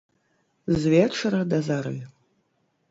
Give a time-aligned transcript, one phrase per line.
[0.79, 1.97] З вечара да зары.